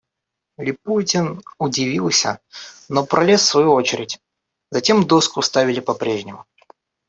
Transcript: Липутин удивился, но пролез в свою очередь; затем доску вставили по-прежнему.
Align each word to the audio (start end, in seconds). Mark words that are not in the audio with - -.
Липутин 0.57 1.43
удивился, 1.59 2.39
но 2.89 3.05
пролез 3.05 3.41
в 3.43 3.49
свою 3.49 3.71
очередь; 3.73 4.19
затем 4.71 5.05
доску 5.05 5.41
вставили 5.41 5.79
по-прежнему. 5.79 6.45